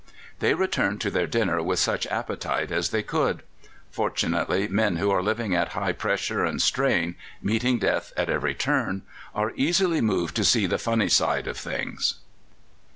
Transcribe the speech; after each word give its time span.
They 0.39 0.55
returned 0.55 0.99
to 1.01 1.11
their 1.11 1.27
dinners 1.27 1.61
with 1.61 1.77
such 1.77 2.07
appetite 2.07 2.71
as 2.71 2.89
they 2.89 3.03
could. 3.03 3.43
Fortunately, 3.91 4.67
men 4.67 4.95
who 4.95 5.11
are 5.11 5.21
living 5.21 5.53
at 5.53 5.73
high 5.77 5.91
pressure 5.91 6.43
and 6.43 6.59
strain, 6.59 7.13
meeting 7.39 7.77
death 7.77 8.11
at 8.17 8.27
every 8.27 8.55
turn, 8.55 9.03
are 9.35 9.53
easily 9.55 10.01
moved 10.01 10.35
to 10.37 10.43
see 10.43 10.65
the 10.65 10.79
funny 10.79 11.07
side 11.07 11.45
of 11.45 11.59
things. 11.59 12.15